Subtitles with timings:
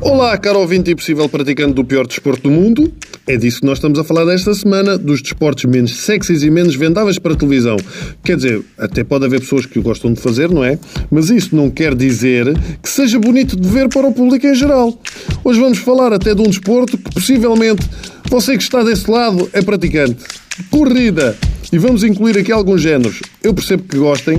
[0.00, 2.90] Olá, caro ouvinte e possível praticante do pior desporto do mundo.
[3.26, 6.74] É disso que nós estamos a falar desta semana, dos desportos menos sexys e menos
[6.76, 7.76] vendáveis para televisão.
[8.24, 10.78] Quer dizer, até pode haver pessoas que o gostam de fazer, não é?
[11.10, 12.46] Mas isso não quer dizer
[12.82, 14.98] que seja bonito de ver para o público em geral.
[15.44, 17.86] Hoje vamos falar até de um desporto que possivelmente
[18.30, 20.24] você que está desse lado é praticante.
[20.70, 21.36] Corrida.
[21.70, 23.20] E vamos incluir aqui alguns géneros.
[23.42, 24.38] Eu percebo que gostem,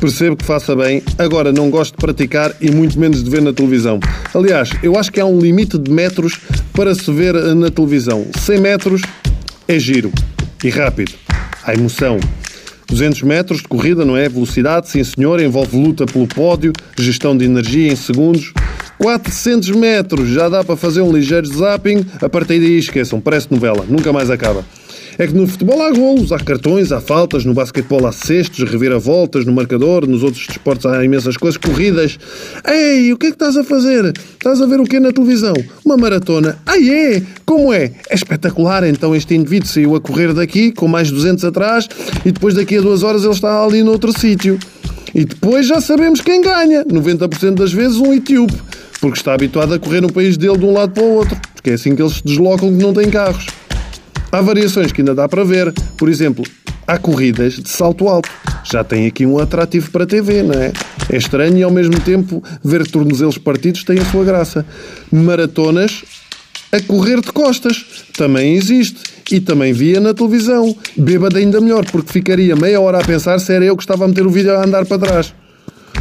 [0.00, 3.52] Percebo que faça bem, agora não gosto de praticar e muito menos de ver na
[3.52, 3.98] televisão.
[4.32, 6.38] Aliás, eu acho que há um limite de metros
[6.72, 8.24] para se ver na televisão.
[8.38, 9.02] 100 metros
[9.66, 10.12] é giro
[10.62, 11.12] e rápido.
[11.64, 12.20] Há emoção.
[12.86, 14.28] 200 metros de corrida, não é?
[14.28, 18.52] Velocidade, sim senhor, envolve luta pelo pódio, gestão de energia em segundos.
[18.98, 22.04] 400 metros, já dá para fazer um ligeiro zapping.
[22.20, 24.64] A partir daí esqueçam, parece novela, nunca mais acaba.
[25.16, 29.44] É que no futebol há golos, há cartões, há faltas, no basquetebol há cestos, reviravoltas,
[29.44, 32.16] no marcador, nos outros desportos há imensas coisas, corridas.
[32.64, 34.12] Ei, o que é que estás a fazer?
[34.34, 35.54] Estás a ver o que na televisão?
[35.84, 36.56] Uma maratona.
[36.64, 37.20] Ah, é?
[37.44, 37.90] Como é?
[38.08, 41.88] É espetacular, então este indivíduo saiu a correr daqui, com mais 200 atrás,
[42.24, 44.56] e depois daqui a duas horas ele está ali noutro sítio.
[45.12, 46.84] E depois já sabemos quem ganha.
[46.84, 48.54] 90% das vezes um etíope.
[49.00, 51.38] Porque está habituado a correr no país dele de um lado para o outro.
[51.54, 53.46] Porque é assim que eles se deslocam que não têm carros.
[54.30, 55.72] Há variações que ainda dá para ver.
[55.96, 56.44] Por exemplo,
[56.86, 58.28] há corridas de salto alto.
[58.64, 60.72] Já tem aqui um atrativo para a TV, não é?
[61.10, 64.66] É estranho e ao mesmo tempo ver tornozelos partidos tem a sua graça.
[65.10, 66.02] Maratonas
[66.72, 68.04] a correr de costas.
[68.16, 69.00] Também existe.
[69.30, 70.74] E também via na televisão.
[70.96, 74.08] Bêbado ainda melhor, porque ficaria meia hora a pensar se era eu que estava a
[74.08, 75.34] meter o vídeo a andar para trás.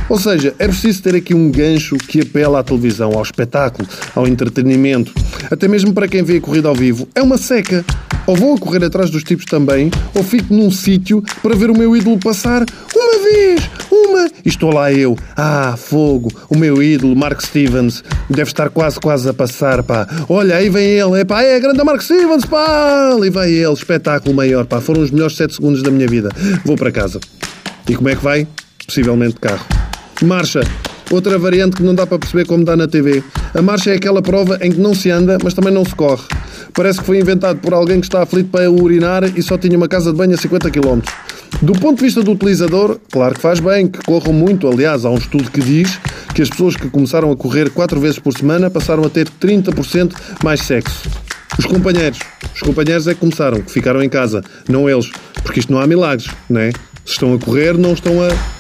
[0.10, 4.28] Ou seja, é preciso ter aqui um gancho que apela à televisão, ao espetáculo, ao
[4.28, 5.14] entretenimento.
[5.52, 7.84] Até mesmo para quem vê a corrida ao vivo, é uma seca.
[8.26, 11.78] Ou vou a correr atrás dos tipos também, ou fico num sítio para ver o
[11.78, 14.30] meu ídolo passar uma vez, uma.
[14.44, 15.18] E estou lá eu.
[15.36, 20.06] Ah, fogo, o meu ídolo, Mark Stevens, deve estar quase, quase a passar, pá.
[20.28, 23.14] Olha, aí vem ele, é pá, é a grande Mark Stevens, pá.
[23.14, 24.82] Ali vai ele, espetáculo maior, pá.
[24.82, 26.30] Foram os melhores 7 segundos da minha vida.
[26.66, 27.22] Vou para casa.
[27.88, 28.46] E como é que vai?
[28.86, 29.87] Possivelmente de carro.
[30.24, 30.62] Marcha.
[31.10, 33.24] Outra variante que não dá para perceber como dá na TV.
[33.54, 36.24] A marcha é aquela prova em que não se anda, mas também não se corre.
[36.74, 39.88] Parece que foi inventado por alguém que está aflito para urinar e só tinha uma
[39.88, 41.00] casa de banho a 50 km.
[41.62, 44.68] Do ponto de vista do utilizador, claro que faz bem, que corram muito.
[44.68, 45.98] Aliás, há um estudo que diz
[46.36, 50.14] que as pessoas que começaram a correr 4 vezes por semana passaram a ter 30%
[50.44, 51.10] mais sexo.
[51.58, 52.20] Os companheiros.
[52.54, 55.10] Os companheiros é que começaram, que ficaram em casa, não eles.
[55.42, 56.72] Porque isto não há milagres, não é?
[57.06, 58.57] Se estão a correr, não estão a